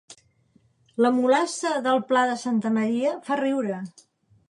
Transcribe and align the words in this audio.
La 1.05 1.11
mulassa 1.17 1.75
del 1.89 2.01
Pla 2.13 2.25
de 2.33 2.41
Santa 2.47 2.75
Maria 2.81 3.15
fa 3.29 3.43
riure 3.47 3.83